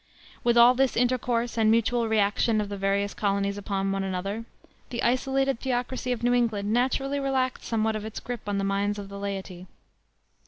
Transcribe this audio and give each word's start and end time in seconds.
With 0.43 0.57
all 0.57 0.73
this 0.73 0.97
intercourse 0.97 1.59
and 1.59 1.69
mutual 1.69 2.07
reaction 2.07 2.59
of 2.59 2.69
the 2.69 2.75
various 2.77 3.13
colonies 3.13 3.55
upon 3.59 3.91
one 3.91 4.03
another, 4.03 4.45
the 4.89 5.03
isolated 5.03 5.59
theocracy 5.59 6.11
of 6.11 6.23
New 6.23 6.33
England 6.33 6.73
naturally 6.73 7.19
relaxed 7.19 7.65
somewhat 7.65 7.95
of 7.95 8.03
its 8.03 8.19
grip 8.19 8.49
on 8.49 8.57
the 8.57 8.63
minds 8.63 8.97
of 8.97 9.09
the 9.09 9.19
laity. 9.19 9.67